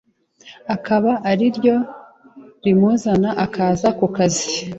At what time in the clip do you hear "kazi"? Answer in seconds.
4.15-4.47